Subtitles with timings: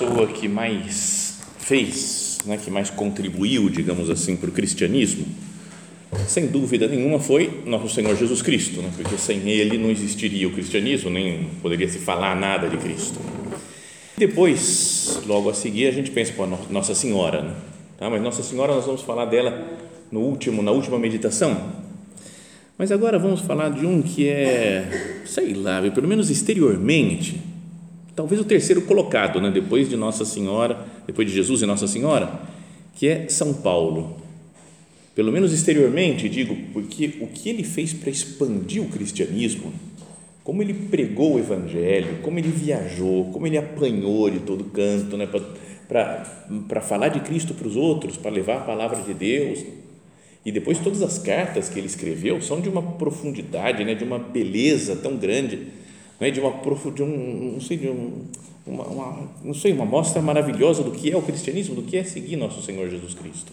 [0.00, 5.26] Pessoa que mais fez, né, que mais contribuiu, digamos assim, para o cristianismo,
[6.26, 10.52] sem dúvida nenhuma foi nosso Senhor Jesus Cristo, né, porque sem ele não existiria o
[10.52, 13.20] cristianismo, nem poderia se falar nada de Cristo.
[14.16, 17.54] Depois, logo a seguir, a gente pensa, pô, Nossa Senhora, né?
[17.98, 18.08] tá?
[18.08, 19.66] mas Nossa Senhora nós vamos falar dela
[20.10, 21.72] no último, na última meditação.
[22.76, 27.49] Mas agora vamos falar de um que é, sei lá, pelo menos exteriormente,
[28.20, 32.30] talvez o terceiro colocado, né, depois de Nossa Senhora, depois de Jesus e Nossa Senhora,
[32.94, 34.14] que é São Paulo.
[35.14, 39.72] Pelo menos exteriormente, digo, porque o que ele fez para expandir o cristianismo,
[40.44, 45.26] como ele pregou o evangelho, como ele viajou, como ele apanhou de todo canto, né,
[45.88, 49.64] para falar de Cristo para os outros, para levar a palavra de Deus.
[50.44, 54.18] E depois todas as cartas que ele escreveu são de uma profundidade, né, de uma
[54.18, 55.79] beleza tão grande
[56.20, 56.52] né, de uma
[56.94, 58.24] de um, não sei, de um,
[58.66, 62.04] uma, uma, não sei, uma mostra maravilhosa do que é o cristianismo, do que é
[62.04, 63.52] seguir nosso Senhor Jesus Cristo.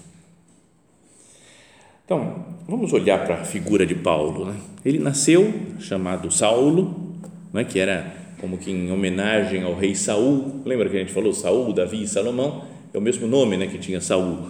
[2.03, 4.45] Então, vamos olhar para a figura de Paulo.
[4.45, 4.55] Né?
[4.85, 7.15] Ele nasceu chamado Saulo,
[7.53, 10.61] né, que era como que em homenagem ao rei Saul.
[10.65, 12.65] Lembra que a gente falou Saul, Davi e Salomão?
[12.93, 14.49] É o mesmo nome né, que tinha Saul.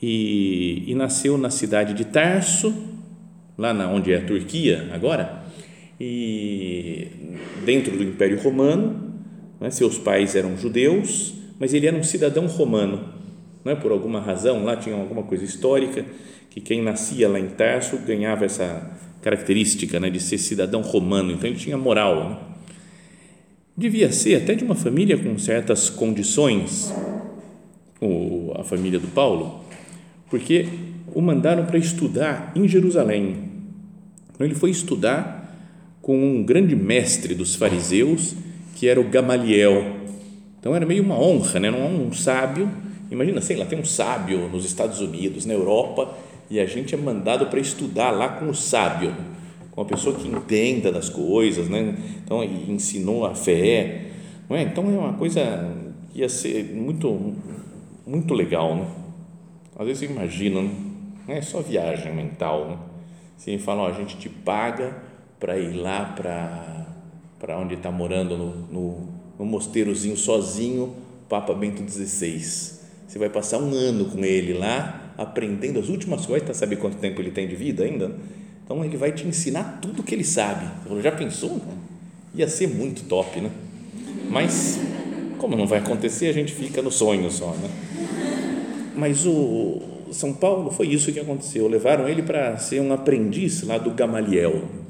[0.00, 2.74] E, e nasceu na cidade de Tarso,
[3.56, 5.41] lá na, onde é a Turquia agora,
[6.04, 7.06] e
[7.64, 9.14] dentro do Império Romano,
[9.60, 13.04] né, seus pais eram judeus, mas ele era um cidadão romano,
[13.64, 16.04] né, por alguma razão, lá tinha alguma coisa histórica,
[16.50, 21.48] que quem nascia lá em Tarso ganhava essa característica né, de ser cidadão romano, então
[21.48, 22.30] ele tinha moral.
[22.30, 22.38] Né?
[23.76, 26.92] Devia ser até de uma família com certas condições,
[28.00, 29.64] o, a família do Paulo,
[30.28, 30.66] porque
[31.14, 33.52] o mandaram para estudar em Jerusalém.
[34.34, 35.41] Então ele foi estudar
[36.02, 38.34] com um grande mestre dos fariseus,
[38.74, 40.02] que era o Gamaliel.
[40.58, 41.70] Então era meio uma honra, né?
[41.70, 42.68] um, um sábio.
[43.08, 46.12] Imagina, sei lá, tem um sábio nos Estados Unidos, na Europa,
[46.50, 49.14] e a gente é mandado para estudar lá com o sábio,
[49.70, 51.96] com uma pessoa que entenda das coisas, né?
[52.24, 54.08] Então ensinou a fé,
[54.48, 54.62] não é?
[54.62, 55.72] Então é uma coisa
[56.12, 57.34] que ia ser muito
[58.06, 58.86] muito legal, né?
[59.78, 62.78] Às vezes você imagina, não é só viagem mental, né?
[63.36, 65.11] Você fala, ó, a gente te paga
[65.42, 66.04] para ir lá
[67.40, 69.08] para onde está morando, no, no,
[69.40, 70.94] no mosteirozinho sozinho,
[71.28, 72.38] Papa Bento XVI.
[73.08, 76.98] Você vai passar um ano com ele lá, aprendendo as últimas coisas, tá sabe quanto
[76.98, 78.12] tempo ele tem de vida ainda?
[78.64, 80.64] Então ele vai te ensinar tudo que ele sabe.
[81.02, 81.60] Já pensou?
[82.36, 83.50] Ia ser muito top, né?
[84.30, 84.78] Mas
[85.38, 87.68] como não vai acontecer, a gente fica no sonho só, né?
[88.94, 89.82] Mas o
[90.12, 91.66] São Paulo foi isso que aconteceu.
[91.66, 94.81] Levaram ele para ser um aprendiz lá do Gamaliel,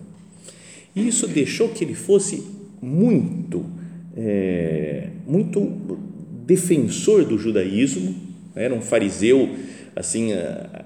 [0.95, 2.45] e isso deixou que ele fosse
[2.81, 3.65] muito,
[4.17, 5.61] é, muito
[6.47, 8.15] defensor do judaísmo,
[8.55, 9.49] era um fariseu
[9.95, 10.31] assim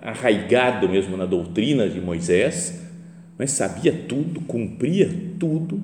[0.03, 2.81] arraigado mesmo na doutrina de Moisés,
[3.39, 5.83] mas sabia tudo, cumpria tudo,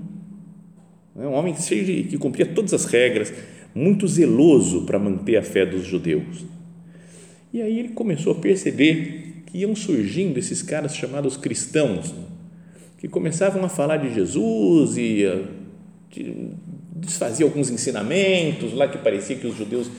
[1.18, 3.32] é um homem cheio que cumpria todas as regras,
[3.74, 6.44] muito zeloso para manter a fé dos judeus.
[7.52, 12.14] E aí ele começou a perceber que iam surgindo esses caras chamados cristãos,
[13.02, 15.26] que começavam a falar de Jesus e
[16.94, 19.90] desfazia alguns ensinamentos lá que parecia que os judeus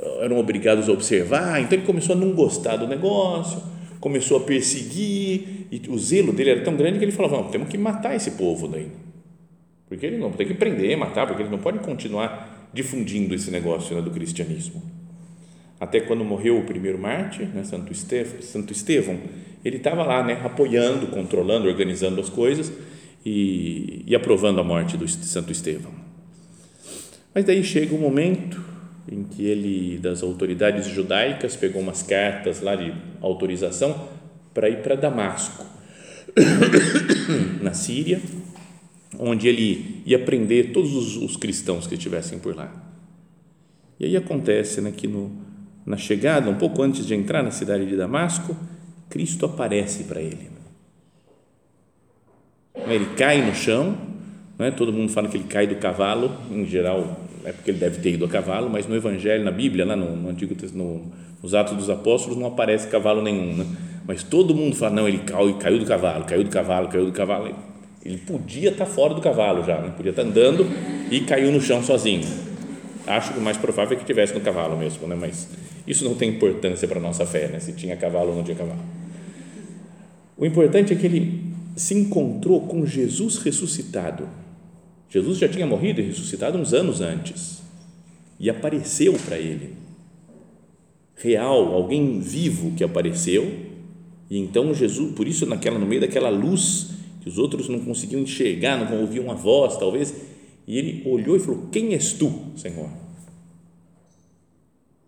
[0.00, 1.60] ah, eram obrigados a observar.
[1.60, 3.62] Então ele começou a não gostar do negócio,
[4.00, 7.68] começou a perseguir e o zelo dele era tão grande que ele falava: não, temos
[7.68, 8.88] que matar esse povo daí,
[9.86, 13.94] porque ele não tem que prender, matar, porque ele não pode continuar difundindo esse negócio
[13.94, 14.82] né, do cristianismo.
[15.78, 19.18] Até quando morreu o primeiro mártir, né, Santo Estevão, Santo Estevão
[19.66, 22.72] ele estava lá, né, apoiando, controlando, organizando as coisas
[23.24, 25.90] e, e aprovando a morte do Santo Estevão.
[27.34, 28.64] Mas daí chega o um momento
[29.10, 34.08] em que ele, das autoridades judaicas, pegou umas cartas lá de autorização
[34.54, 35.66] para ir para Damasco,
[37.60, 38.20] na Síria,
[39.18, 42.72] onde ele ia prender todos os, os cristãos que estivessem por lá.
[43.98, 45.45] E aí acontece né, que no,
[45.86, 48.56] na chegada, um pouco antes de entrar na cidade de Damasco,
[49.08, 50.50] Cristo aparece para ele.
[52.74, 53.96] Ele cai no chão,
[54.58, 54.70] né?
[54.72, 58.14] todo mundo fala que ele cai do cavalo, em geral é porque ele deve ter
[58.14, 61.76] ido a cavalo, mas no Evangelho, na Bíblia, lá no, no Antigo no, nos Atos
[61.76, 63.54] dos Apóstolos, não aparece cavalo nenhum.
[63.54, 63.66] Né?
[64.04, 67.12] Mas todo mundo fala, não, ele caiu, caiu do cavalo, caiu do cavalo, caiu do
[67.12, 67.54] cavalo.
[68.04, 69.92] Ele podia estar fora do cavalo já, né?
[69.96, 70.66] podia estar andando
[71.08, 72.26] e caiu no chão sozinho.
[73.06, 75.14] Acho que o mais provável é que tivesse no cavalo mesmo, né?
[75.14, 75.48] mas
[75.86, 77.60] isso não tem importância para a nossa fé, né?
[77.60, 78.80] se tinha cavalo ou não tinha cavalo.
[80.36, 84.28] O importante é que ele se encontrou com Jesus ressuscitado
[85.08, 87.62] Jesus já tinha morrido e ressuscitado uns anos antes
[88.38, 89.74] e apareceu para ele.
[91.16, 93.50] Real, alguém vivo que apareceu.
[94.28, 98.20] E então Jesus, por isso naquela no meio daquela luz que os outros não conseguiam
[98.20, 100.14] enxergar, não ouviam a voz, talvez,
[100.66, 102.90] e ele olhou e falou: "Quem és tu, Senhor?"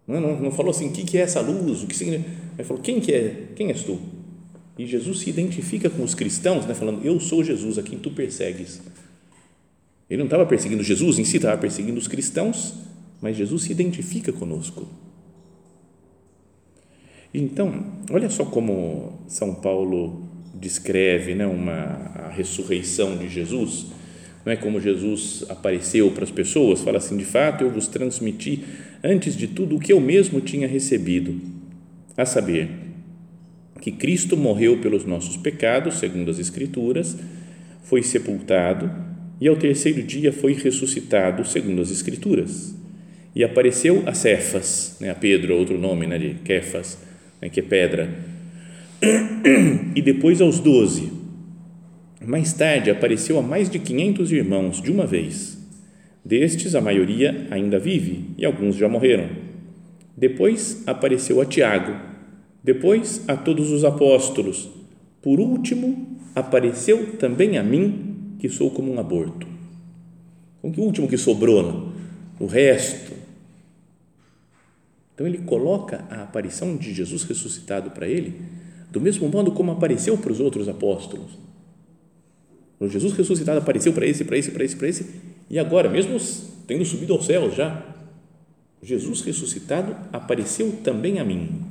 [0.07, 2.31] Não, não, não falou assim: "O que que é essa luz?" O que significa?
[2.57, 3.49] Ele falou: "Quem que é?
[3.57, 3.99] Quem és tu?"
[4.79, 8.11] E Jesus se identifica com os cristãos, né, falando: "Eu sou Jesus a quem tu
[8.11, 8.81] persegues."
[10.09, 12.75] Ele não estava perseguindo Jesus em si, estava perseguindo os cristãos,
[13.21, 14.89] mas Jesus se identifica conosco.
[17.33, 23.87] Então, olha só como São Paulo descreve né, uma, a ressurreição de Jesus,
[24.49, 28.65] não é como Jesus apareceu para as pessoas, fala assim, de fato eu vos transmiti
[29.05, 31.39] antes de tudo o que eu mesmo tinha recebido,
[32.17, 32.71] a saber,
[33.79, 37.15] que Cristo morreu pelos nossos pecados, segundo as Escrituras,
[37.83, 38.91] foi sepultado
[39.39, 42.75] e ao terceiro dia foi ressuscitado, segundo as Escrituras.
[43.37, 46.97] E apareceu a Cefas, né, a Pedro, outro nome né, de Kefas,
[47.43, 48.09] né, que é pedra,
[49.95, 51.18] e depois aos doze.
[52.21, 55.59] Mais tarde apareceu a mais de quinhentos irmãos de uma vez.
[56.25, 59.29] Destes, a maioria ainda vive e alguns já morreram.
[60.17, 61.97] Depois apareceu a Tiago,
[62.63, 64.69] depois a todos os apóstolos.
[65.23, 69.47] Por último, apareceu também a mim que sou como um aborto.
[70.73, 71.93] Que o último que sobrou, não?
[72.39, 73.13] o resto.
[75.15, 78.41] Então ele coloca a aparição de Jesus ressuscitado para ele
[78.91, 81.33] do mesmo modo como apareceu para os outros apóstolos.
[82.81, 85.21] O Jesus ressuscitado apareceu para esse, para esse, para esse, para esse,
[85.51, 86.17] e agora, mesmo
[86.67, 87.85] tendo subido aos céus já,
[88.83, 91.65] Jesus ressuscitado apareceu também a mim.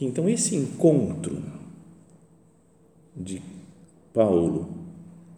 [0.00, 1.42] Então, esse encontro
[3.16, 3.42] de
[4.14, 4.78] Paulo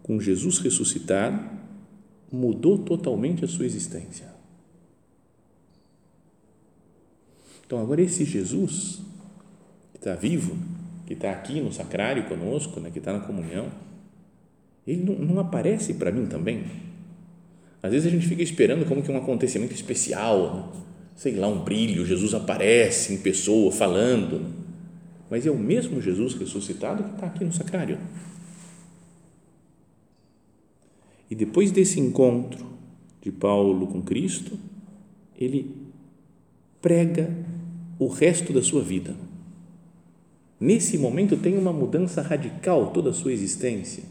[0.03, 1.51] com Jesus ressuscitado
[2.31, 4.33] mudou totalmente a sua existência.
[7.65, 9.01] Então, agora esse Jesus
[9.91, 10.55] que está vivo,
[11.05, 13.67] que está aqui no sacrário conosco, né, que está na comunhão,
[14.85, 16.63] ele não, não aparece para mim também?
[17.81, 20.81] Às vezes a gente fica esperando como que um acontecimento especial, né?
[21.15, 24.45] sei lá, um brilho, Jesus aparece em pessoa falando,
[25.29, 27.99] mas é o mesmo Jesus ressuscitado que está aqui no sacrário.
[31.29, 32.65] E depois desse encontro
[33.21, 34.57] de Paulo com Cristo,
[35.35, 35.75] ele
[36.81, 37.35] prega
[37.97, 39.15] o resto da sua vida.
[40.63, 44.01] Nesse momento tem uma mudança radical toda a sua existência.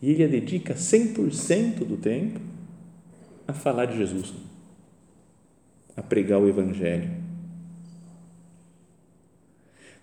[0.00, 2.38] E ele a dedica 100% do tempo
[3.44, 4.32] a falar de Jesus,
[5.96, 7.10] a pregar o Evangelho.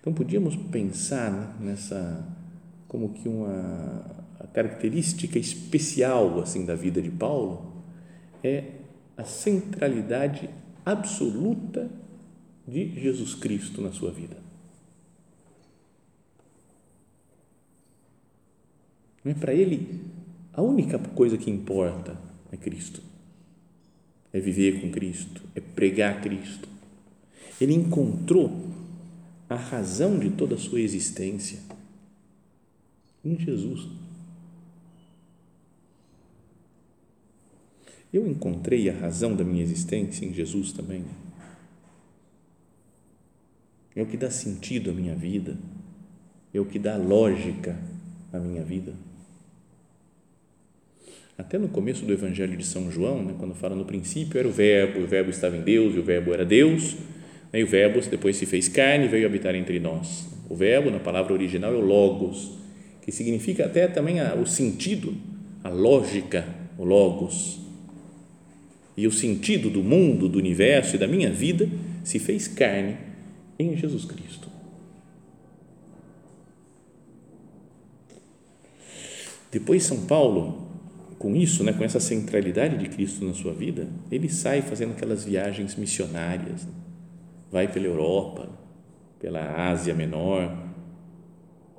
[0.02, 2.36] Então podíamos pensar nessa
[2.86, 7.82] como que uma característica especial assim da vida de Paulo
[8.44, 8.72] é
[9.16, 10.50] a centralidade
[10.86, 11.90] absoluta
[12.68, 14.46] de Jesus Cristo na sua vida.
[19.17, 20.02] Não é para ele
[20.54, 22.20] a única coisa que importa
[22.52, 23.02] é Cristo.
[24.34, 26.68] É viver com Cristo, é pregar Cristo.
[27.62, 28.52] Ele encontrou
[29.50, 31.60] a razão de toda a sua existência
[33.24, 33.88] em Jesus.
[38.12, 41.06] Eu encontrei a razão da minha existência em Jesus também.
[43.96, 45.58] É o que dá sentido à minha vida,
[46.54, 47.78] é o que dá lógica
[48.32, 48.94] à minha vida.
[51.38, 54.52] Até no começo do Evangelho de São João, né, quando fala no princípio era o
[54.52, 56.96] Verbo, o Verbo estava em Deus e o Verbo era Deus,
[57.54, 60.28] né, e o Verbo depois se fez carne e veio habitar entre nós.
[60.50, 62.54] O Verbo, na palavra original, é o Logos,
[63.04, 65.16] que significa até também a, o sentido,
[65.64, 66.44] a lógica,
[66.76, 67.60] o Logos
[68.96, 71.70] e o sentido do mundo, do universo e da minha vida
[72.04, 72.98] se fez carne
[73.60, 74.48] em Jesus Cristo.
[79.52, 80.67] Depois, São Paulo,
[81.18, 85.24] com isso, né, com essa centralidade de Cristo na sua vida, ele sai fazendo aquelas
[85.24, 86.68] viagens missionárias,
[87.52, 88.50] vai pela Europa,
[89.20, 90.56] pela Ásia Menor,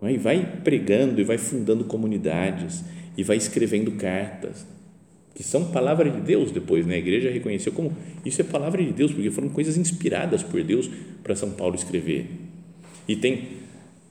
[0.03, 2.85] né, e vai pregando e vai fundando comunidades
[3.17, 4.67] e vai escrevendo cartas
[5.39, 6.97] que são palavra de Deus depois, né?
[6.97, 10.91] A igreja reconheceu como isso é palavra de Deus, porque foram coisas inspiradas por Deus
[11.23, 12.27] para São Paulo escrever.
[13.07, 13.47] E tem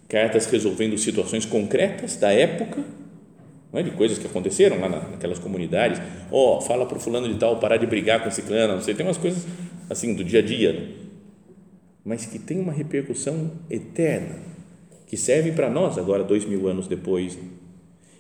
[0.08, 2.82] cartas resolvendo situações concretas da época,
[3.74, 3.84] é?
[3.84, 6.02] de coisas que aconteceram lá naquelas comunidades.
[6.32, 8.82] Ó, oh, fala para o fulano de tal parar de brigar com esse clã, não
[8.82, 9.46] sei, tem umas coisas
[9.90, 10.90] assim do dia a dia, né?
[12.04, 14.36] mas que tem uma repercussão eterna,
[15.06, 17.38] que serve para nós agora, dois mil anos depois,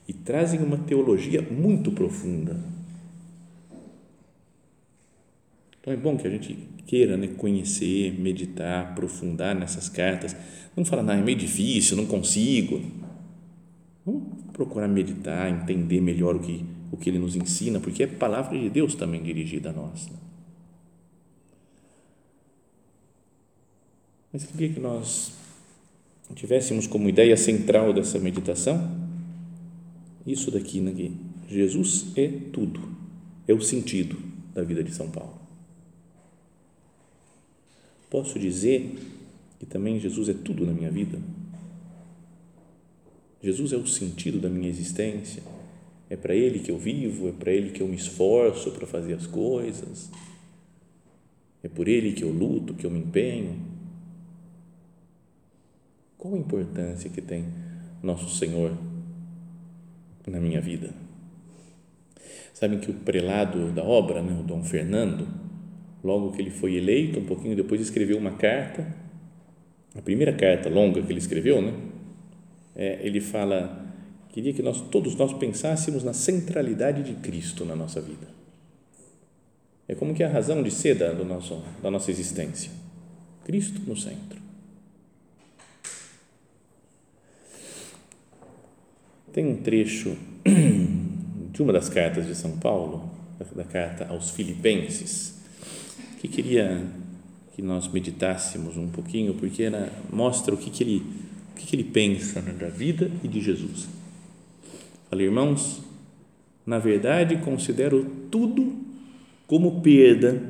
[0.08, 2.58] e trazem uma teologia muito profunda
[5.88, 6.54] Então é bom que a gente
[6.86, 10.36] queira né, conhecer, meditar, aprofundar nessas cartas.
[10.75, 12.82] Não falar, não, é meio difícil, não consigo.
[14.07, 14.23] Vamos
[14.53, 18.69] procurar meditar, entender melhor o que, o que ele nos ensina, porque é palavra de
[18.69, 20.07] Deus também dirigida a nós.
[20.07, 20.17] Né?
[24.31, 25.33] Mas queria que nós
[26.35, 29.05] tivéssemos como ideia central dessa meditação
[30.25, 30.93] isso daqui, né,
[31.49, 32.81] Jesus é tudo,
[33.47, 34.17] é o sentido
[34.53, 35.39] da vida de São Paulo.
[38.09, 38.97] Posso dizer
[39.57, 41.17] que também Jesus é tudo na minha vida?
[43.41, 45.44] Jesus é o sentido da minha existência.
[46.10, 49.13] É para Ele que eu vivo, é para Ele que eu me esforço para fazer
[49.13, 50.10] as coisas,
[51.63, 53.60] é por Ele que eu luto, que eu me empenho.
[56.17, 57.46] Qual a importância que tem
[58.01, 58.75] Nosso Senhor
[60.25, 60.89] na minha vida?
[62.53, 65.27] Sabem que o prelado da obra, né, o Dom Fernando,
[66.03, 68.96] logo que ele foi eleito, um pouquinho depois escreveu uma carta,
[69.94, 71.74] a primeira carta longa que ele escreveu, né?
[72.79, 73.91] É, ele fala,
[74.29, 78.27] queria que nós todos nós pensássemos na centralidade de Cristo na nossa vida.
[79.88, 82.69] É como que a razão de ser da, nosso, da nossa existência.
[83.43, 84.39] Cristo no centro.
[89.34, 90.15] Tem um trecho
[91.51, 93.10] de uma das cartas de São Paulo,
[93.55, 95.39] da carta aos Filipenses,
[96.19, 96.86] que queria
[97.55, 99.63] que nós meditássemos um pouquinho, porque
[100.12, 101.03] mostra o que, que, ele,
[101.57, 103.87] o que, ele pensa né, da vida e de Jesus.
[105.09, 105.81] Falei, irmãos,
[106.65, 108.75] na verdade considero tudo
[109.47, 110.41] como perda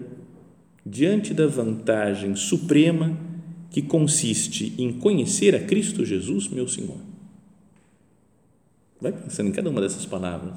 [0.85, 3.17] diante da vantagem suprema
[3.69, 6.97] que consiste em conhecer a Cristo Jesus, meu Senhor.
[8.99, 10.55] Vai pensando em cada uma dessas palavras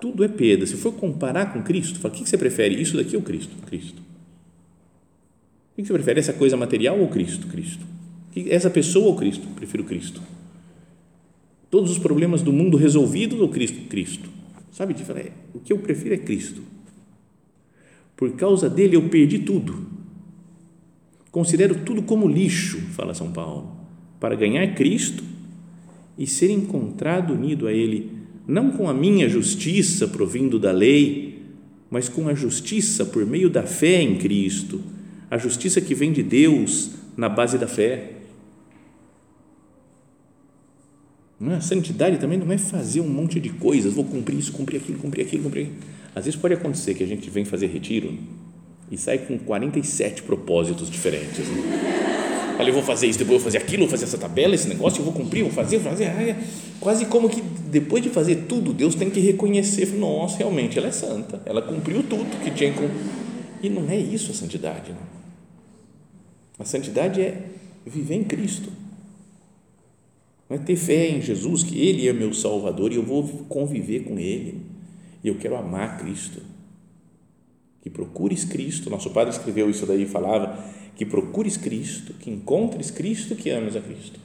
[0.00, 0.64] tudo é perda.
[0.64, 2.80] Se for comparar com Cristo, fala, o que você prefere?
[2.80, 3.54] Isso daqui ou Cristo?
[3.66, 4.00] Cristo.
[5.72, 6.20] O que você prefere?
[6.20, 7.46] Essa coisa material ou Cristo?
[7.48, 7.84] Cristo.
[8.48, 9.46] Essa pessoa ou Cristo?
[9.56, 10.20] Prefiro Cristo.
[11.70, 13.88] Todos os problemas do mundo resolvidos ou Cristo?
[13.88, 14.28] Cristo.
[14.70, 14.94] Sabe?
[15.16, 16.62] É, o que eu prefiro é Cristo.
[18.16, 19.86] Por causa dele eu perdi tudo.
[21.30, 23.76] Considero tudo como lixo, fala São Paulo,
[24.18, 25.22] para ganhar Cristo
[26.16, 28.18] e ser encontrado unido a Ele
[28.48, 31.42] não com a minha justiça provindo da lei,
[31.90, 34.80] mas com a justiça por meio da fé em Cristo,
[35.30, 38.12] a justiça que vem de Deus na base da fé.
[41.40, 41.56] Não é?
[41.56, 44.98] A santidade também não é fazer um monte de coisas, vou cumprir isso, cumprir aquilo,
[44.98, 45.76] cumprir aquilo, cumprir aquilo.
[46.14, 48.12] Às vezes pode acontecer que a gente vem fazer retiro
[48.90, 51.46] e sai com 47 propósitos diferentes.
[51.46, 52.54] Né?
[52.56, 54.66] Falei, eu vou fazer isso, depois eu vou fazer aquilo, vou fazer essa tabela, esse
[54.66, 56.06] negócio, eu vou cumprir, vou fazer, vou fazer.
[56.06, 56.36] Ai,
[56.80, 60.90] quase como que depois de fazer tudo, Deus tem que reconhecer, nossa, realmente ela é
[60.90, 62.72] santa, ela cumpriu tudo que tinha
[63.62, 64.90] E não é isso a santidade.
[64.90, 65.18] Não.
[66.58, 67.42] A santidade é
[67.86, 68.72] viver em Cristo.
[70.50, 74.18] É ter fé em Jesus, que Ele é meu Salvador e eu vou conviver com
[74.18, 74.62] Ele.
[75.22, 76.40] E eu quero amar Cristo.
[77.82, 78.88] Que procures Cristo.
[78.88, 80.64] Nosso Padre escreveu isso daí, falava
[80.96, 84.18] que procures Cristo, que encontres Cristo, que ames a Cristo.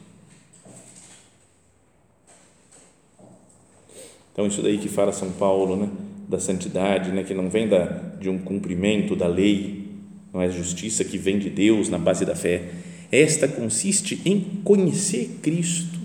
[4.32, 5.90] Então, isso daí que fala São Paulo, né,
[6.28, 7.86] da santidade, né, que não vem da,
[8.20, 9.88] de um cumprimento da lei,
[10.34, 12.72] não é justiça que vem de Deus na base da fé.
[13.12, 16.00] Esta consiste em conhecer Cristo,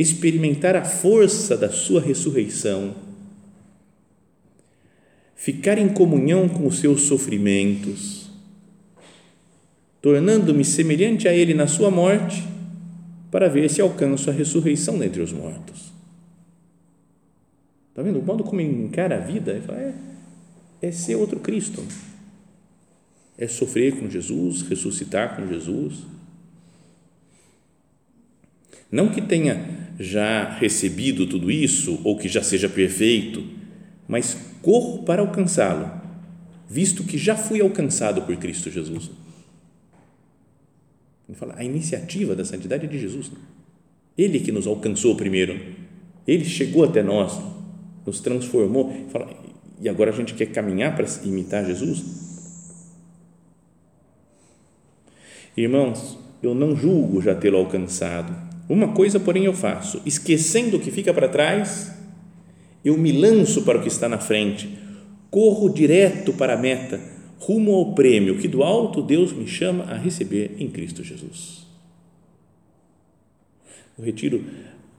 [0.00, 2.94] experimentar a força da Sua ressurreição,
[5.34, 8.30] ficar em comunhão com os seus sofrimentos,
[10.00, 12.46] tornando-me semelhante a Ele na sua morte,
[13.28, 15.92] para ver se alcanço a ressurreição dentre os mortos.
[17.90, 19.60] Está vendo o modo como ele encara a vida?
[20.80, 21.84] É, é ser outro Cristo.
[23.36, 26.04] É sofrer com Jesus, ressuscitar com Jesus.
[28.90, 33.44] Não que tenha já recebido tudo isso ou que já seja perfeito,
[34.06, 35.90] mas corro para alcançá-lo,
[36.68, 39.10] visto que já fui alcançado por Cristo Jesus.
[41.28, 43.30] Ele fala, a iniciativa da santidade é de Jesus.
[44.16, 45.76] Ele que nos alcançou primeiro.
[46.26, 47.38] Ele chegou até nós,
[48.06, 48.92] nos transformou.
[49.10, 49.28] Fala,
[49.80, 52.02] e agora a gente quer caminhar para imitar Jesus?
[55.56, 58.47] Irmãos, eu não julgo já tê-lo alcançado.
[58.68, 61.92] Uma coisa, porém, eu faço: esquecendo o que fica para trás,
[62.84, 64.78] eu me lanço para o que está na frente,
[65.30, 67.00] corro direto para a meta,
[67.38, 71.66] rumo ao prêmio que do alto Deus me chama a receber em Cristo Jesus.
[73.96, 74.44] O retiro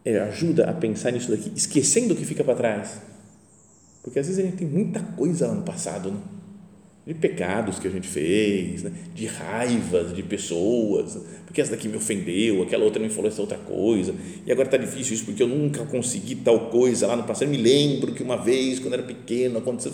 [0.03, 3.01] é, ajuda a pensar nisso daqui, esquecendo o que fica para trás
[4.01, 6.17] porque às vezes a gente tem muita coisa lá no passado, né?
[7.05, 8.91] De pecados que a gente fez, né?
[9.15, 13.57] de raivas de pessoas, porque essa daqui me ofendeu, aquela outra me falou essa outra
[13.57, 14.13] coisa,
[14.45, 17.47] e agora está difícil isso porque eu nunca consegui tal coisa lá no passado.
[17.47, 19.91] Eu me lembro que uma vez, quando era pequeno, aconteceu.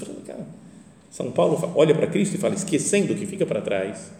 [1.09, 4.11] São Paulo olha para Cristo e fala: esquecendo o que fica para trás,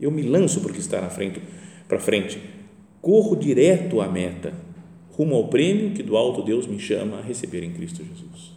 [0.00, 1.42] eu me lanço porque está na frente,
[1.86, 2.40] para frente,
[3.02, 4.54] corro direto à meta,
[5.10, 8.52] rumo ao prêmio que do alto Deus me chama a receber em Cristo Jesus.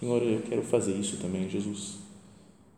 [0.00, 2.01] Senhor, eu quero fazer isso também, Jesus.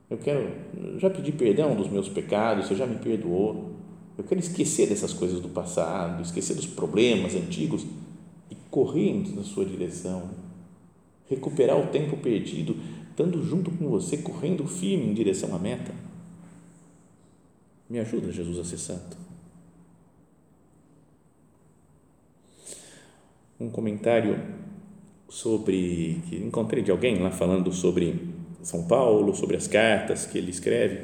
[0.08, 0.50] Eu quero,
[0.98, 3.72] já pedi perdão dos meus pecados, você já me perdoou.
[4.16, 7.84] Eu quero esquecer dessas coisas do passado, esquecer dos problemas antigos
[8.50, 10.30] e correr na sua direção.
[11.28, 12.76] Recuperar o tempo perdido,
[13.10, 15.92] estando junto com você, correndo firme em direção à meta.
[17.88, 19.16] Me ajuda, Jesus, a ser santo.
[23.58, 24.38] Um comentário
[25.28, 28.33] sobre que encontrei de alguém lá falando sobre
[28.64, 31.00] São Paulo, sobre as cartas que ele escreve.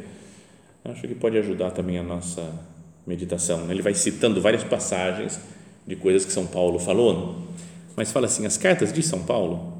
[0.84, 2.50] Acho que pode ajudar também a nossa
[3.06, 3.70] meditação.
[3.70, 5.38] Ele vai citando várias passagens
[5.86, 7.36] de coisas que São Paulo falou,
[7.94, 9.74] mas fala assim: as cartas de São Paulo,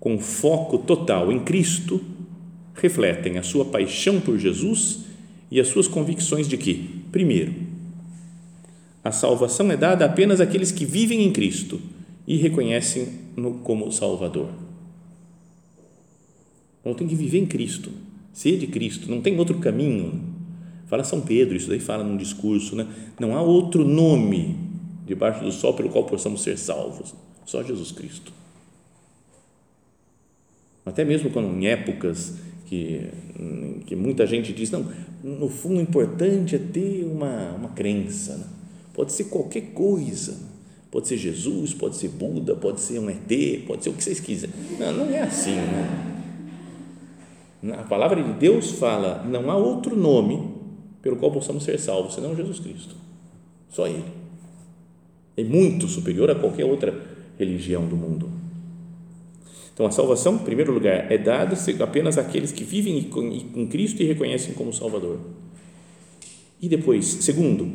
[0.00, 2.00] com foco total em Cristo,
[2.74, 5.04] refletem a sua paixão por Jesus
[5.48, 7.54] e as suas convicções de que, primeiro,
[9.04, 11.80] a salvação é dada apenas àqueles que vivem em Cristo
[12.26, 14.65] e reconhecem-no como Salvador.
[16.86, 17.90] Então tem que viver em Cristo,
[18.32, 20.22] ser de Cristo, não tem outro caminho.
[20.86, 22.86] Fala São Pedro, isso daí fala num discurso, né?
[23.18, 24.56] não há outro nome
[25.04, 27.12] debaixo do sol pelo qual possamos ser salvos,
[27.44, 28.32] só Jesus Cristo.
[30.84, 32.34] Até mesmo quando em épocas
[32.66, 33.08] que,
[33.84, 34.88] que muita gente diz, não,
[35.24, 38.46] no fundo o importante é ter uma, uma crença, né?
[38.94, 40.54] pode ser qualquer coisa,
[40.88, 44.18] Pode ser Jesus, pode ser Buda, pode ser um ET, pode ser o que vocês
[44.18, 44.54] quiserem.
[44.78, 45.56] Não, não é assim.
[45.56, 46.15] Né?
[47.62, 50.54] A palavra de Deus fala: não há outro nome
[51.02, 52.94] pelo qual possamos ser salvos senão Jesus Cristo.
[53.68, 54.04] Só Ele.
[55.36, 56.94] É muito superior a qualquer outra
[57.38, 58.30] religião do mundo.
[59.74, 63.10] Então, a salvação, em primeiro lugar, é dada apenas àqueles que vivem
[63.54, 65.18] em Cristo e reconhecem como Salvador.
[66.62, 67.70] E depois, segundo,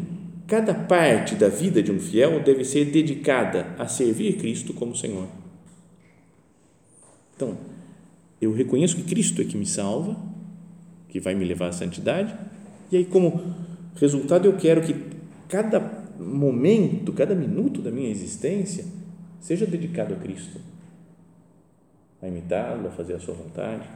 [0.52, 5.30] Cada parte da vida de um fiel deve ser dedicada a servir Cristo como Senhor.
[7.34, 7.58] Então,
[8.42, 10.18] eu reconheço que Cristo é que me salva,
[11.08, 12.34] que vai me levar à santidade,
[12.92, 13.42] e aí, como
[13.96, 14.96] resultado, eu quero que
[15.48, 15.80] cada
[16.20, 18.86] momento, cada minuto da minha existência
[19.40, 20.60] seja dedicado a Cristo,
[22.22, 23.88] a imitá-lo, a fazer a sua vontade.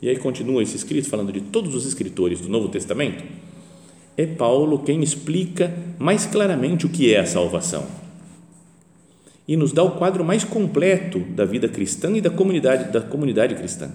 [0.00, 3.24] E aí continua esse escrito falando de todos os escritores do Novo Testamento.
[4.16, 8.07] É Paulo quem explica mais claramente o que é a salvação
[9.48, 13.54] e nos dá o quadro mais completo da vida cristã e da comunidade da comunidade
[13.54, 13.90] cristã.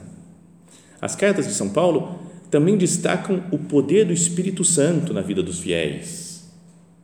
[1.00, 5.60] As cartas de São Paulo também destacam o poder do Espírito Santo na vida dos
[5.60, 6.52] fiéis.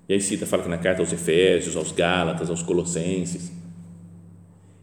[0.07, 3.51] E aí cita, fala que na carta aos Efésios, aos Gálatas, aos Colossenses.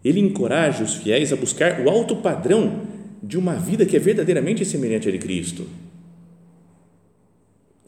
[0.05, 2.83] Ele encoraja os fiéis a buscar o alto padrão
[3.20, 5.66] de uma vida que é verdadeiramente semelhante a de Cristo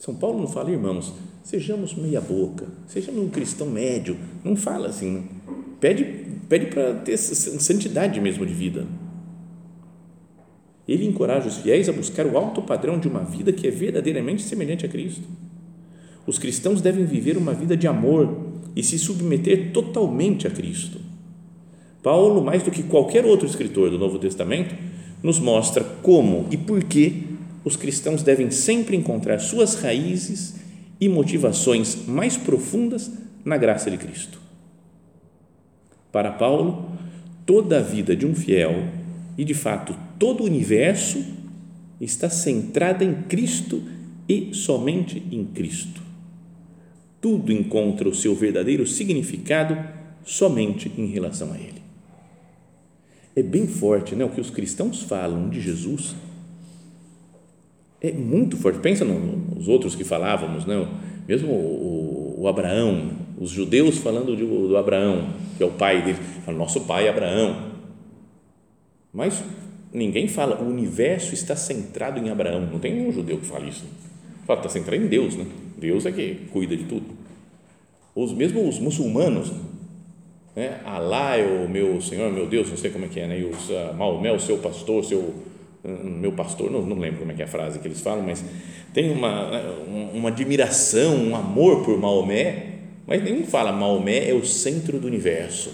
[0.08, 1.12] são Paulo não fala, irmãos,
[1.42, 5.37] sejamos meia boca, sejamos um cristão médio, não fala assim, não.
[5.80, 6.04] Pede,
[6.48, 8.86] pede para ter santidade mesmo de vida.
[10.86, 14.42] Ele encoraja os fiéis a buscar o alto padrão de uma vida que é verdadeiramente
[14.42, 15.28] semelhante a Cristo.
[16.26, 20.98] Os cristãos devem viver uma vida de amor e se submeter totalmente a Cristo.
[22.02, 24.74] Paulo, mais do que qualquer outro escritor do Novo Testamento,
[25.22, 27.24] nos mostra como e por que
[27.64, 30.54] os cristãos devem sempre encontrar suas raízes
[31.00, 33.10] e motivações mais profundas
[33.44, 34.47] na graça de Cristo.
[36.18, 36.84] Para Paulo,
[37.46, 38.88] toda a vida de um fiel
[39.38, 41.24] E de fato, todo o universo
[42.00, 43.80] está centrado em Cristo
[44.28, 46.02] e somente em Cristo.
[47.20, 49.78] Tudo encontra o seu verdadeiro significado
[50.24, 51.80] somente em relação a Ele.
[53.36, 56.16] É bem forte né, o que os cristãos falam de Jesus.
[58.00, 58.80] É muito forte.
[58.80, 60.84] Pensa nos outros que falávamos, né?
[61.28, 66.18] mesmo o, o Abraão, os judeus falando de, do Abraão, que é o pai dele,
[66.46, 67.72] nosso pai Abraão.
[69.12, 69.42] Mas
[69.92, 72.60] ninguém fala, o universo está centrado em Abraão.
[72.60, 73.84] Não tem nenhum judeu que fale isso.
[74.46, 75.44] Fala, está centrado em Deus, né?
[75.76, 77.06] Deus é que cuida de tudo.
[78.14, 79.52] Os mesmo os muçulmanos,
[80.54, 80.80] né?
[80.84, 83.40] Alá é o meu Senhor, meu Deus, não sei como é que é, né?
[83.40, 85.34] E os uh, Maomé, o seu pastor, seu
[85.84, 88.22] hum, meu pastor, não, não lembro como é que é a frase que eles falam,
[88.22, 88.44] mas
[88.94, 89.62] tem uma, né,
[90.14, 92.77] uma admiração, um amor por Maomé,
[93.08, 95.72] mas nenhum fala Maomé é o centro do universo.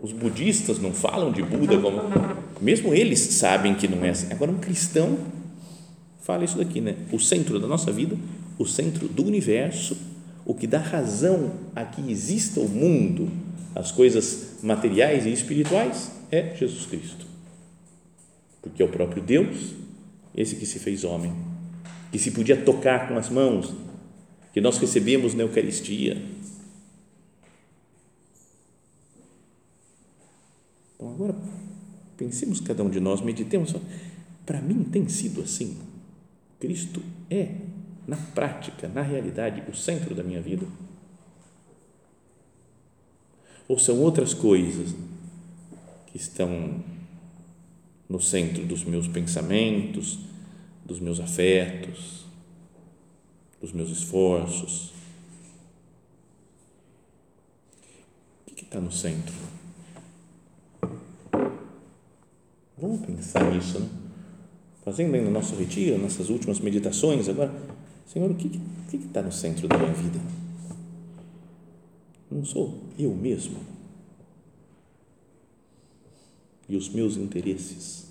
[0.00, 2.00] Os budistas não falam de Buda como.
[2.60, 4.28] Mesmo eles sabem que não é assim.
[4.30, 5.18] Agora, um cristão
[6.22, 6.94] fala isso daqui, né?
[7.10, 8.16] O centro da nossa vida,
[8.56, 9.96] o centro do universo,
[10.46, 13.28] o que dá razão a que exista o mundo,
[13.74, 17.26] as coisas materiais e espirituais, é Jesus Cristo.
[18.62, 19.74] Porque é o próprio Deus,
[20.36, 21.32] esse que se fez homem,
[22.12, 23.74] que se podia tocar com as mãos,
[24.54, 26.22] que nós recebemos na Eucaristia.
[30.94, 31.34] Então, agora,
[32.16, 33.74] pensemos cada um de nós, meditemos.
[34.46, 35.76] Para mim tem sido assim.
[36.60, 37.56] Cristo é,
[38.06, 40.66] na prática, na realidade, o centro da minha vida?
[43.66, 44.94] Ou são outras coisas
[46.06, 46.80] que estão
[48.08, 50.20] no centro dos meus pensamentos,
[50.84, 52.24] dos meus afetos,
[53.64, 54.92] dos meus esforços?
[58.46, 59.34] O que está no centro?
[62.76, 63.88] Vamos pensar nisso, né?
[64.84, 67.50] fazendo aí no nosso retiro, nessas últimas meditações agora,
[68.06, 68.60] Senhor, o que
[68.92, 70.20] está no centro da minha vida?
[72.30, 73.56] Não sou eu mesmo
[76.68, 78.10] e os meus interesses,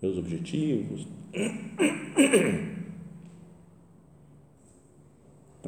[0.00, 1.06] meus objetivos,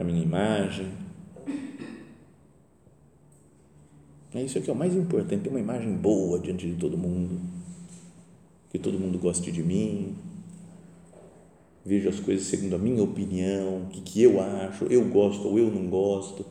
[0.00, 0.90] a minha imagem.
[4.32, 7.40] É isso que é o mais importante, ter uma imagem boa diante de todo mundo
[8.70, 10.14] que todo mundo goste de mim,
[11.84, 15.58] vejo as coisas segundo a minha opinião, o que, que eu acho, eu gosto ou
[15.58, 16.46] eu não gosto.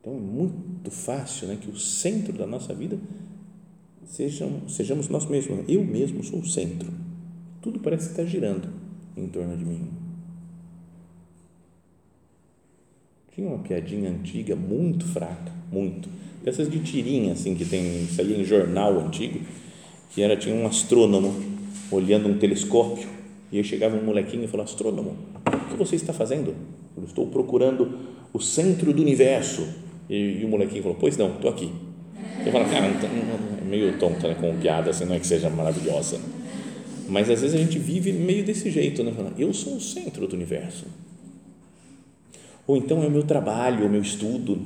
[0.00, 2.98] Então é muito fácil né, que o centro da nossa vida
[4.04, 5.64] sejam, sejamos nós mesmos.
[5.68, 6.92] Eu mesmo sou o centro.
[7.60, 8.68] Tudo parece estar girando
[9.16, 9.88] em torno de mim.
[13.34, 16.08] Tinha uma piadinha antiga, muito fraca, muito.
[16.44, 19.40] Dessas de tirinha, assim, que tem, saía em jornal antigo
[20.10, 21.34] que era tinha um astrônomo
[21.90, 23.08] olhando um telescópio
[23.50, 25.16] e aí chegava um molequinho e falou astrônomo
[25.46, 26.54] o que você está fazendo?
[26.96, 27.98] Eu estou procurando
[28.32, 29.66] o centro do universo.
[30.10, 31.70] E, e o molequinho falou pois não estou aqui.
[32.44, 36.20] Eu falo cara é meio tonta né, com piada assim não é que seja maravilhosa.
[37.08, 40.26] Mas às vezes a gente vive meio desse jeito né Fala, eu sou o centro
[40.26, 40.86] do universo
[42.66, 44.60] ou então é o meu trabalho o meu estudo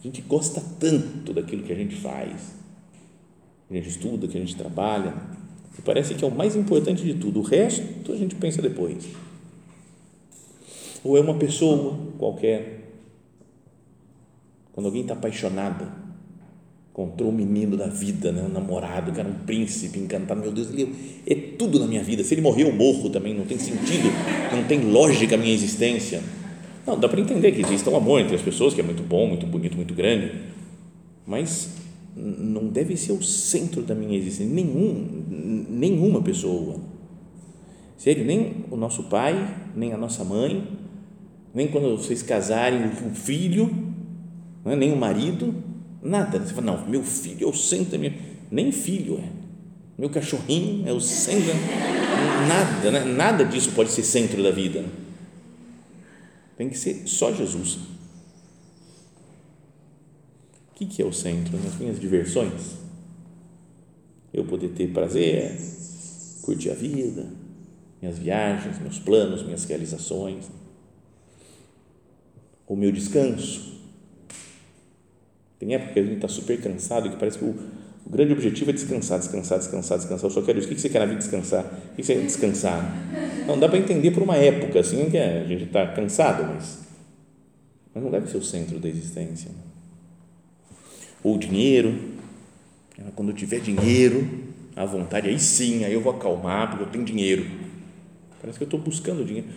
[0.00, 2.62] a gente gosta tanto daquilo que a gente faz
[3.72, 5.14] que a gente estuda, que a gente trabalha,
[5.78, 7.40] e parece que é o mais importante de tudo.
[7.40, 9.08] O resto a gente pensa depois.
[11.02, 12.80] Ou é uma pessoa qualquer.
[14.72, 15.90] Quando alguém está apaixonado,
[16.90, 18.42] encontrou o menino da vida, né?
[18.42, 20.94] um namorado, cara, um príncipe encantado, meu Deus, ele
[21.26, 22.22] é tudo na minha vida.
[22.22, 24.08] Se ele morrer, eu morro também, não tem sentido,
[24.52, 26.22] não tem lógica a minha existência.
[26.86, 29.26] Não, dá para entender que existe um amor entre as pessoas, que é muito bom,
[29.26, 30.32] muito bonito, muito grande,
[31.26, 31.70] mas
[32.16, 36.80] não deve ser o centro da minha existência, nenhum, nenhuma pessoa.
[37.96, 40.66] Sério, nem o nosso pai, nem a nossa mãe,
[41.54, 43.70] nem quando vocês casarem o filho,
[44.64, 44.74] é?
[44.74, 45.54] nem o marido,
[46.02, 46.38] nada.
[46.38, 48.14] Você fala, não, meu filho é o centro da minha.
[48.50, 49.28] Nem filho é.
[49.98, 51.54] Meu cachorrinho é o centro.
[52.48, 53.04] Nada, né?
[53.04, 54.84] nada disso pode ser centro da vida.
[56.62, 57.80] Tem que ser só Jesus
[60.86, 61.58] que, que é o centro?
[61.58, 62.76] Nas minhas diversões?
[64.32, 65.56] Eu poder ter prazer,
[66.42, 67.28] curtir a vida,
[68.00, 70.46] minhas viagens, meus planos, minhas realizações,
[72.66, 73.80] o meu descanso.
[75.58, 77.54] Tem época que a gente está super cansado e que parece que o,
[78.04, 80.24] o, grande objetivo é descansar, descansar, descansar, descansar.
[80.24, 80.68] Eu só quero isso.
[80.68, 81.64] O que você quer na vida descansar?
[81.92, 82.94] O que você quer descansar?
[83.46, 86.78] Não dá para entender por uma época assim que a gente está cansado, mas,
[87.94, 89.50] mas não deve ser o centro da existência
[91.22, 91.94] ou dinheiro,
[93.14, 94.28] Quando eu tiver dinheiro,
[94.76, 97.44] à vontade, aí sim, aí eu vou acalmar, porque eu tenho dinheiro.
[98.40, 99.48] Parece que eu estou buscando dinheiro.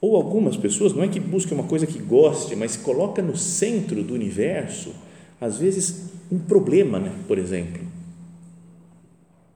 [0.00, 4.02] Ou algumas pessoas, não é que busquem uma coisa que goste, mas coloca no centro
[4.02, 4.94] do universo,
[5.40, 7.14] às vezes, um problema, né?
[7.26, 7.82] por exemplo.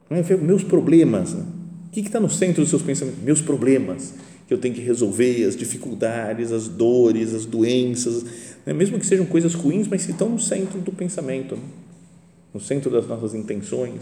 [0.09, 0.37] Não é?
[0.37, 1.33] Meus problemas.
[1.33, 1.45] Né?
[1.87, 3.21] O que está no centro dos seus pensamentos?
[3.21, 4.13] Meus problemas
[4.47, 8.23] que eu tenho que resolver, as dificuldades, as dores, as doenças,
[8.65, 8.73] né?
[8.73, 11.63] mesmo que sejam coisas ruins, mas que estão no centro do pensamento, né?
[12.53, 14.01] no centro das nossas intenções.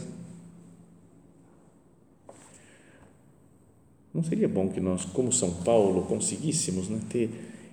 [4.14, 7.30] Não seria bom que nós, como São Paulo, conseguíssemos né, ter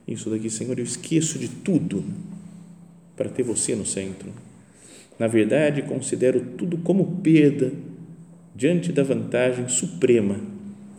[0.06, 0.78] isso daqui, Senhor?
[0.78, 2.04] Eu esqueço de tudo
[3.16, 4.30] para ter você no centro.
[5.18, 7.72] Na verdade, considero tudo como perda
[8.54, 10.36] diante da vantagem suprema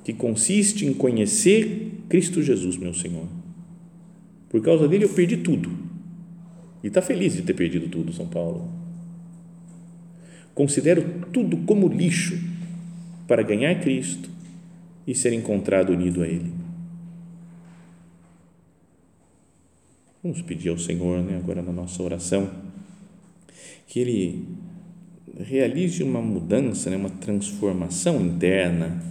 [0.04, 3.28] que consiste em conhecer Cristo Jesus, meu Senhor.
[4.50, 5.72] Por causa dele, eu perdi tudo.
[6.84, 8.70] E está feliz de ter perdido tudo, São Paulo.
[10.56, 12.38] Considero tudo como lixo
[13.28, 14.30] para ganhar Cristo
[15.06, 16.52] e ser encontrado unido a Ele.
[20.22, 22.50] Vamos pedir ao Senhor, né, agora na nossa oração,
[23.88, 24.48] que Ele
[25.40, 29.02] realize uma mudança, né, uma transformação interna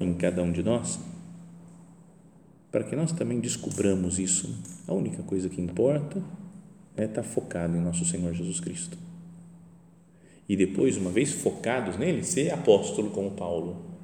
[0.00, 0.98] em cada um de nós,
[2.70, 4.62] para que nós também descubramos isso.
[4.86, 6.22] A única coisa que importa
[6.96, 8.98] é estar focado em nosso Senhor Jesus Cristo.
[10.48, 13.94] E depois, uma vez focados nele, ser apóstolo como Paulo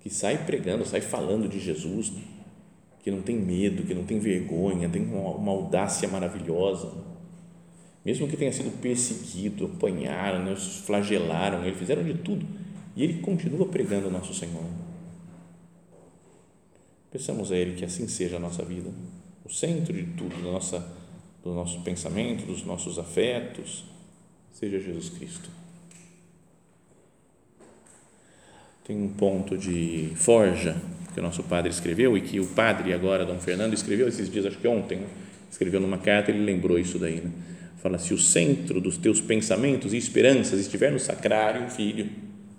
[0.00, 2.22] que sai pregando, sai falando de Jesus, né?
[3.02, 6.92] que não tem medo, que não tem vergonha, tem uma audácia maravilhosa.
[8.06, 10.54] Mesmo que tenha sido perseguido, apanharam, né?
[10.54, 12.46] flagelaram ele, fizeram de tudo.
[12.94, 14.64] E ele continua pregando o nosso Senhor.
[17.10, 18.90] Peçamos a Ele que assim seja a nossa vida,
[19.44, 20.86] o centro de tudo, da nossa,
[21.42, 23.84] do nosso pensamento, dos nossos afetos,
[24.52, 25.50] seja Jesus Cristo.
[28.86, 30.76] tem um ponto de forja
[31.12, 34.46] que o nosso padre escreveu e que o padre agora, Dom Fernando, escreveu esses dias,
[34.46, 35.00] acho que ontem,
[35.50, 37.32] escreveu numa carta, ele lembrou isso daí, né?
[37.76, 42.08] Fala, se o centro dos teus pensamentos e esperanças estiver no sacrário, filho,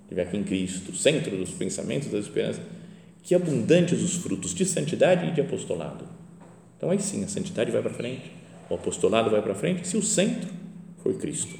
[0.02, 2.62] estiver aqui em Cristo, o centro dos pensamentos e das esperanças,
[3.22, 6.06] que abundantes os frutos de santidade e de apostolado.
[6.76, 8.32] Então aí sim, a santidade vai para frente,
[8.70, 10.48] o apostolado vai para frente, se o centro
[11.02, 11.54] for Cristo,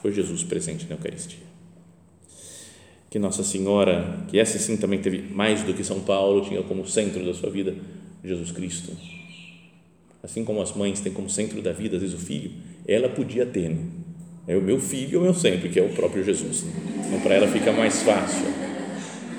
[0.00, 1.48] for Jesus presente na Eucaristia
[3.10, 6.86] que Nossa Senhora, que essa sim também teve mais do que São Paulo, tinha como
[6.86, 7.74] centro da sua vida
[8.22, 8.92] Jesus Cristo.
[10.28, 12.50] Assim como as mães têm como centro da vida, às vezes, o filho,
[12.86, 13.70] ela podia ter.
[13.70, 13.78] Né?
[14.46, 16.66] É o meu filho, o meu sempre, que é o próprio Jesus.
[17.06, 18.44] Então, para ela fica mais fácil.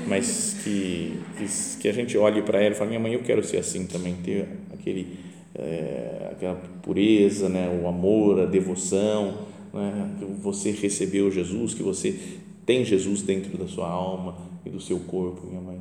[0.08, 3.44] Mas que, que, que a gente olhe para ela e fale: minha mãe, eu quero
[3.46, 5.20] ser assim também, ter aquele,
[5.54, 7.70] é, aquela pureza, né?
[7.84, 9.46] o amor, a devoção.
[9.72, 10.16] Né?
[10.18, 12.18] Que você recebeu Jesus, que você
[12.66, 15.80] tem Jesus dentro da sua alma e do seu corpo, minha mãe.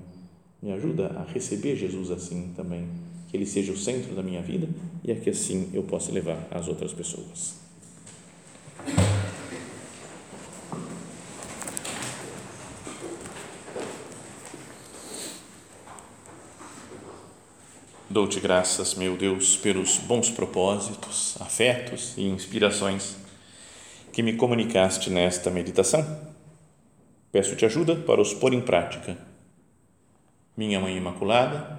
[0.63, 2.85] Me ajuda a receber Jesus assim também,
[3.29, 4.69] que ele seja o centro da minha vida
[5.05, 7.57] e é que assim eu possa levar às outras pessoas.
[18.11, 23.17] Dou-te graças, meu Deus, pelos bons propósitos, afetos e inspirações
[24.13, 26.29] que me comunicaste nesta meditação
[27.31, 29.19] Peço-te ajuda para os pôr em prática.
[30.57, 31.79] Minha Mãe Imaculada,